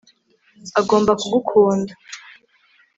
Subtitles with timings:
[0.79, 1.93] agomba kugukunda